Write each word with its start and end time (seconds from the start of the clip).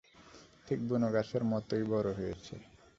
ঠিক 0.67 0.79
বুনো 0.89 1.07
গাছের 1.15 1.43
মতোই 1.51 1.83
বড়ো 1.83 2.11
হয়েছে। 2.13 2.55